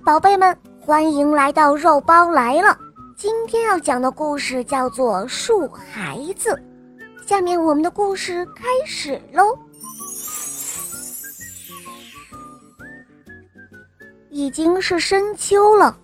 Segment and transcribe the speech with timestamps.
[0.00, 2.76] 宝贝们，欢迎来到肉包来了。
[3.16, 6.50] 今天要讲的故事叫做《树孩子》。
[7.28, 9.56] 下面我们的故事开始喽。
[14.30, 15.96] 已经是深秋了，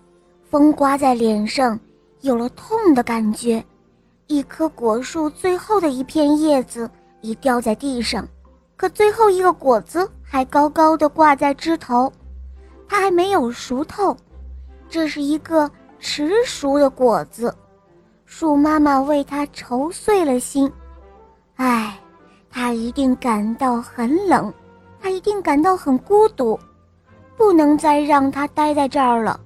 [0.49, 1.77] 风刮在脸上，
[2.21, 3.63] 有了痛的感觉。
[4.27, 6.89] 一棵果树最后的一片叶子
[7.19, 8.25] 已掉在地上，
[8.77, 12.11] 可最后一个果子还高高的挂在枝头。
[12.91, 14.17] 它还没有熟透，
[14.89, 17.55] 这是一个迟熟的果子。
[18.25, 20.69] 树妈妈为它愁碎了心，
[21.55, 21.97] 唉，
[22.49, 24.53] 它一定感到很冷，
[24.99, 26.59] 它一定感到很孤独，
[27.37, 29.39] 不能再让它待在这儿了。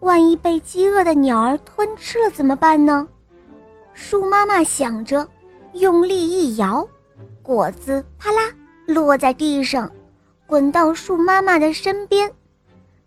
[0.00, 3.08] 万一被饥饿的鸟儿吞吃了怎么办呢？
[3.94, 5.26] 树妈妈想着，
[5.72, 6.86] 用力一摇，
[7.42, 8.52] 果子啪啦
[8.86, 9.90] 落在地上，
[10.46, 12.30] 滚到树妈妈的身边。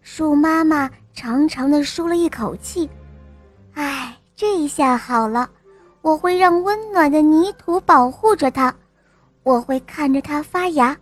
[0.07, 2.87] 树妈妈长长的舒了一口气，
[3.73, 5.49] 唉，这下好了，
[6.03, 8.71] 我会让温暖的泥土保护着它，
[9.41, 10.95] 我会看着它发芽，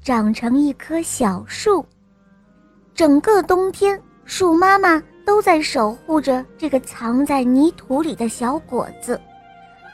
[0.00, 1.84] 长成一棵小树。
[2.94, 9.20] 整个冬天，树妈妈都在守护着这个藏在泥土里的小果子，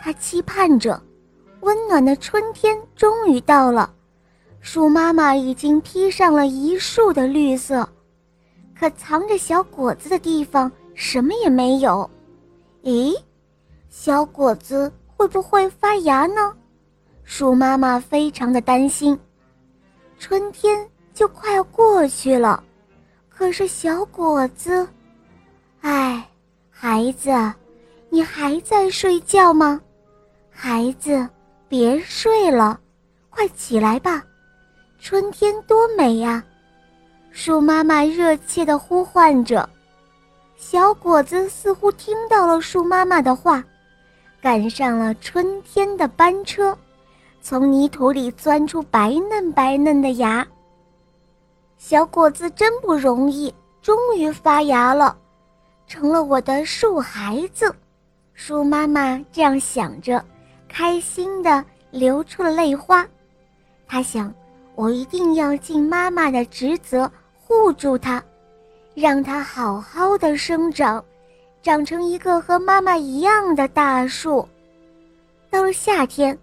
[0.03, 1.03] 它期盼着，
[1.61, 3.91] 温暖的春天终于到了，
[4.61, 7.89] 树妈妈已经披上了一树的绿色。
[8.83, 12.11] 可藏着小果子的地方什么也没有，
[12.83, 13.17] 咦，
[13.89, 16.53] 小果子会不会发芽呢？
[17.23, 19.17] 鼠妈妈非常的担心。
[20.19, 22.61] 春天就快要过去了，
[23.29, 24.85] 可是小果子，
[25.83, 26.29] 哎，
[26.69, 27.31] 孩子，
[28.11, 29.81] 你还在睡觉吗？
[30.51, 31.29] 孩子，
[31.69, 32.81] 别睡了，
[33.31, 34.25] 快起来吧，
[34.99, 36.43] 春天多美呀！
[37.35, 39.67] 树妈妈热切地呼唤着，
[40.55, 43.65] 小果子似乎听到了树妈妈的话，
[44.41, 46.77] 赶上了春天的班车，
[47.41, 50.47] 从泥土里钻出白嫩白嫩的芽。
[51.79, 55.17] 小果子真不容易，终于发芽了，
[55.87, 57.75] 成了我的树孩子。
[58.35, 60.23] 树妈妈这样想着，
[60.69, 63.07] 开心地流出了泪花。
[63.89, 64.33] 她想，
[64.75, 67.11] 我一定要尽妈妈的职责。
[67.53, 68.23] 护住它，
[68.95, 71.05] 让它好好的生长，
[71.63, 74.49] 长成一个和妈妈一样的大树。
[75.51, 76.37] 到了夏天，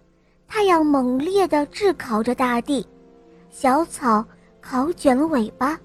[0.46, 2.86] 太阳猛烈地炙烤着大地，
[3.50, 4.24] 小草
[4.60, 5.78] 烤卷了尾巴，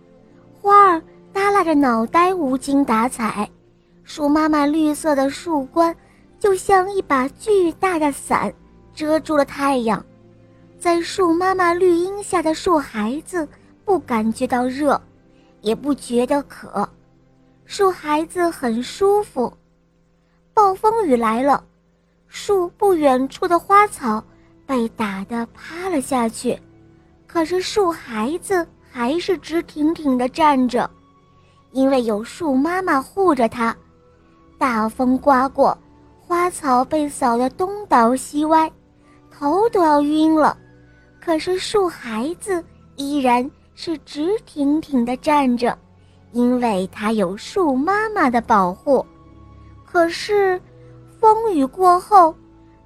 [0.62, 1.02] 花儿
[1.34, 3.50] 耷拉着脑袋无精打采，
[4.04, 5.94] 树妈妈绿色的树冠
[6.40, 8.54] 就像一把巨大的伞，
[8.94, 10.06] 遮住了太阳。
[10.80, 13.48] 在树妈妈绿荫下的树孩子
[13.84, 15.02] 不感觉到热。
[15.66, 16.88] 也不觉得渴，
[17.66, 19.52] 树孩子很舒服。
[20.54, 21.64] 暴风雨来了，
[22.28, 24.24] 树不远处的花草
[24.68, 26.56] 被打得趴了下去，
[27.26, 30.88] 可是树孩子还是直挺挺地站着，
[31.72, 33.76] 因为有树妈妈护着它。
[34.60, 35.76] 大风刮过，
[36.20, 38.72] 花草被扫得东倒西歪，
[39.32, 40.56] 头都要晕了，
[41.20, 42.64] 可是树孩子
[42.98, 43.50] 依然。
[43.76, 45.78] 是直挺挺地站着，
[46.32, 49.06] 因为它有树妈妈的保护。
[49.86, 50.60] 可是，
[51.20, 52.34] 风雨过后，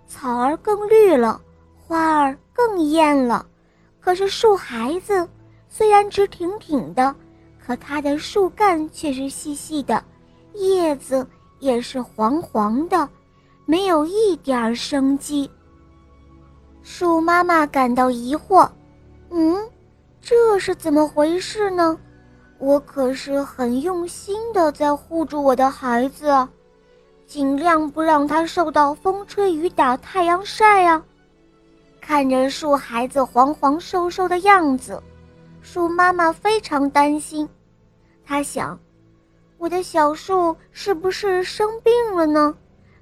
[0.07, 1.39] 草儿更绿了，
[1.77, 3.45] 花儿更艳了。
[3.99, 5.27] 可是树孩子
[5.69, 7.15] 虽然直挺挺的，
[7.63, 10.03] 可它的树干却是细细的，
[10.55, 11.25] 叶子
[11.59, 13.07] 也是黄黄的，
[13.65, 15.49] 没有一点儿生机。
[16.81, 18.67] 树妈妈感到疑惑，
[19.29, 19.55] 嗯。
[20.21, 21.97] 这是怎么回事呢？
[22.57, 26.47] 我可是很用心的在护住我的孩子，
[27.25, 31.01] 尽量不让他受到风吹雨打、太阳晒啊。
[32.01, 35.01] 看着树孩子黄黄瘦瘦的样子，
[35.61, 37.47] 树妈妈非常担心。
[38.25, 38.77] 她想，
[39.57, 42.53] 我的小树是不是生病了呢？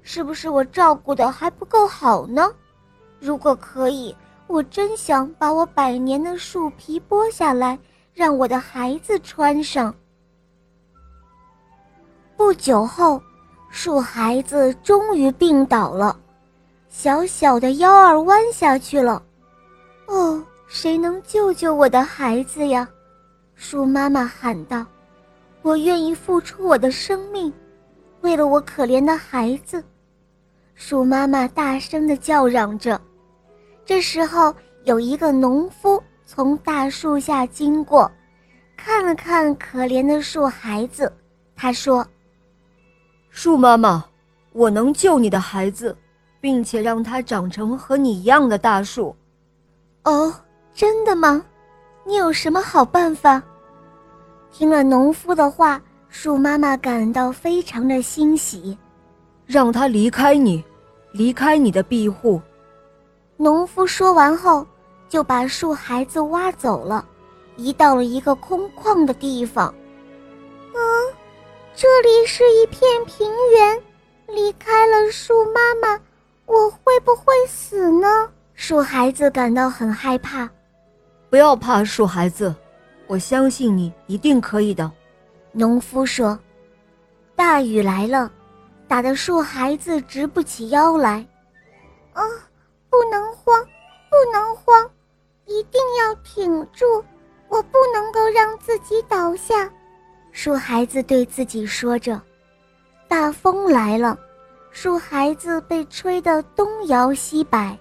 [0.02, 2.50] 是不是我照顾的还不够好呢？
[3.18, 4.14] 如果可以。
[4.48, 7.78] 我真想把我百年的树皮剥下来，
[8.14, 9.94] 让我的孩子穿上。
[12.34, 13.22] 不久后，
[13.68, 16.18] 树孩子终于病倒了，
[16.88, 19.22] 小小的腰儿弯下去了。
[20.06, 22.88] 哦，谁能救救我的孩子呀？
[23.54, 24.86] 树妈妈喊道
[25.60, 27.52] ：“我愿意付出我的生命，
[28.22, 29.84] 为了我可怜的孩子。”
[30.74, 32.98] 树妈妈大声地叫嚷着。
[33.88, 34.54] 这时候，
[34.84, 38.12] 有一个农夫从大树下经过，
[38.76, 41.10] 看了看可怜的树孩子，
[41.56, 42.06] 他说
[43.32, 44.04] ：“树妈妈，
[44.52, 45.96] 我能救你的孩子，
[46.38, 49.16] 并且让他长成和你一样的大树。”
[50.04, 50.34] 哦，
[50.74, 51.42] 真的吗？
[52.04, 53.42] 你有什么好办法？
[54.52, 55.80] 听了农夫的话，
[56.10, 58.76] 树妈妈感到非常的欣喜，
[59.46, 60.62] 让他离开你，
[61.12, 62.38] 离开你的庇护。
[63.40, 64.66] 农夫说完后，
[65.08, 67.06] 就把树孩子挖走了，
[67.54, 69.72] 移到了一个空旷的地方。
[70.74, 71.14] 嗯，
[71.72, 73.80] 这里是一片平原，
[74.26, 76.00] 离开了树妈妈，
[76.46, 78.28] 我会不会死呢？
[78.54, 80.50] 树孩子感到很害怕。
[81.30, 82.52] 不要怕，树孩子，
[83.06, 84.90] 我相信你一定可以的。
[85.52, 86.36] 农夫说
[87.36, 88.28] ：“大雨来了，
[88.88, 91.24] 打得树孩子直不起腰来。
[92.14, 92.22] 啊，
[92.90, 93.64] 不能慌，
[94.10, 94.90] 不能慌，
[95.46, 97.04] 一定要挺住，
[97.48, 99.70] 我不能够让自己倒下。”
[100.32, 102.20] 树孩子对自己说着。
[103.08, 104.18] 大风来了，
[104.70, 107.76] 树孩子被吹得东摇西摆。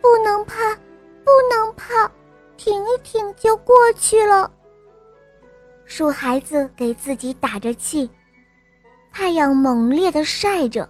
[0.00, 0.74] 不能怕，
[1.24, 2.10] 不能怕。
[2.58, 4.48] 挺一挺就过去了。
[5.84, 8.08] 树孩子给自己打着气，
[9.12, 10.88] 太阳猛烈的晒着，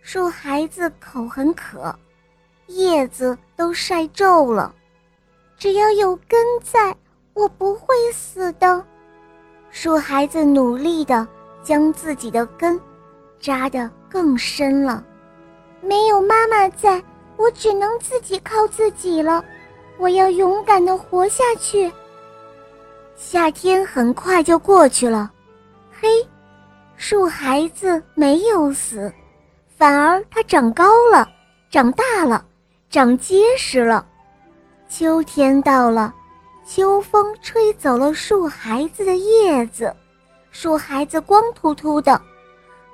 [0.00, 1.92] 树孩子口很渴，
[2.76, 4.74] 叶子都晒皱了。
[5.56, 6.94] 只要有根在，
[7.34, 8.84] 我不会死的。
[9.70, 11.26] 树孩子努力的
[11.62, 12.80] 将自己的根
[13.38, 15.04] 扎得更深了。
[15.80, 17.02] 没有妈妈在，
[17.36, 19.44] 我只能自己靠自己了。
[19.98, 21.92] 我要勇敢的活下去。
[23.14, 25.30] 夏天很快就过去了，
[26.00, 26.08] 嘿，
[26.96, 29.12] 树孩子没有死，
[29.76, 31.28] 反而它长高了，
[31.70, 32.44] 长大了，
[32.92, 34.06] 长结实了。
[34.86, 36.14] 秋天到了，
[36.62, 39.96] 秋风吹走了树孩子的叶子，
[40.50, 42.20] 树孩子光秃秃的，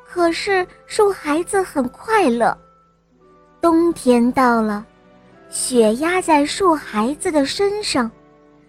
[0.07, 2.57] 可是树孩子很快乐。
[3.61, 4.87] 冬天到了。
[5.51, 8.09] 雪压在树孩子的身上，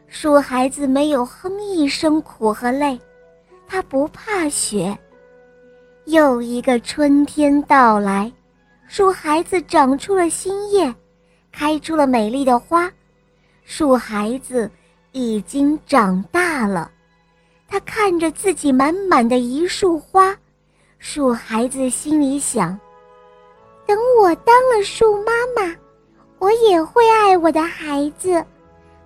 [0.08, 3.00] 树孩子没有哼一声苦和累，
[3.68, 4.98] 他不怕雪。
[6.06, 8.32] 又一个春天到来，
[8.88, 10.92] 树孩子长出了新叶，
[11.52, 12.92] 开出了美丽的花。
[13.64, 14.70] 树孩子
[15.12, 16.92] 已经长大了，
[17.68, 20.36] 他看着自己满满的一束花，
[20.98, 22.80] 树孩子心里想：
[23.86, 25.76] 等我当了树妈妈。
[26.40, 28.44] 我也会爱我的孩子，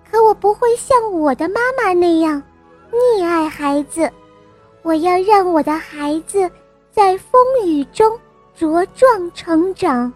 [0.08, 2.40] 可我不会像我的妈妈那样
[2.92, 4.08] 溺爱孩子。
[4.82, 6.48] 我要让我的孩子
[6.92, 8.16] 在风雨中
[8.56, 10.12] 茁壮成长。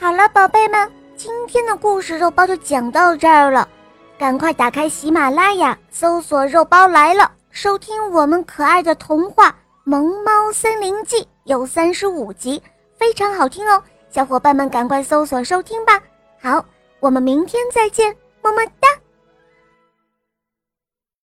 [0.00, 3.68] 好了，宝贝们，今天的故事肉包就讲到这儿了。
[4.16, 9.50] 赶快打开喜马拉雅，搜索“肉包来了”，收听我们可爱的童话
[9.82, 11.16] 《萌猫森林记》，
[11.46, 12.62] 有三十五集，
[12.96, 13.82] 非常好听哦。
[14.08, 16.00] 小伙伴们，赶快搜索收听吧！
[16.40, 16.64] 好，
[17.00, 18.88] 我们明天再见，么么哒。